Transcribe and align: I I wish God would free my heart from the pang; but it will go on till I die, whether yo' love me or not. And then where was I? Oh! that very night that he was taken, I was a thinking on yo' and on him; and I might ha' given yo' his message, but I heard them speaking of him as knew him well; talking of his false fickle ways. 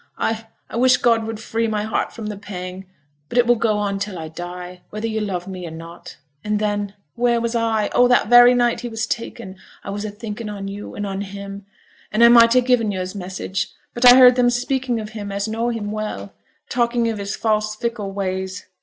I 0.17 0.47
I 0.67 0.77
wish 0.77 0.97
God 0.97 1.25
would 1.27 1.39
free 1.39 1.67
my 1.67 1.83
heart 1.83 2.11
from 2.11 2.25
the 2.25 2.35
pang; 2.35 2.87
but 3.29 3.37
it 3.37 3.45
will 3.45 3.53
go 3.55 3.77
on 3.77 3.99
till 3.99 4.17
I 4.17 4.29
die, 4.29 4.81
whether 4.89 5.05
yo' 5.05 5.21
love 5.21 5.47
me 5.47 5.67
or 5.67 5.69
not. 5.69 6.17
And 6.43 6.57
then 6.57 6.95
where 7.13 7.39
was 7.39 7.53
I? 7.53 7.91
Oh! 7.93 8.07
that 8.07 8.27
very 8.27 8.55
night 8.55 8.77
that 8.77 8.81
he 8.81 8.89
was 8.89 9.05
taken, 9.05 9.57
I 9.83 9.91
was 9.91 10.03
a 10.03 10.09
thinking 10.09 10.49
on 10.49 10.67
yo' 10.67 10.95
and 10.95 11.05
on 11.05 11.21
him; 11.21 11.67
and 12.11 12.23
I 12.23 12.29
might 12.29 12.53
ha' 12.55 12.65
given 12.65 12.91
yo' 12.91 13.01
his 13.01 13.13
message, 13.13 13.67
but 13.93 14.03
I 14.03 14.15
heard 14.17 14.37
them 14.37 14.49
speaking 14.49 14.99
of 14.99 15.09
him 15.09 15.31
as 15.31 15.47
knew 15.47 15.69
him 15.69 15.91
well; 15.91 16.33
talking 16.67 17.07
of 17.07 17.19
his 17.19 17.35
false 17.35 17.75
fickle 17.75 18.11
ways. 18.11 18.65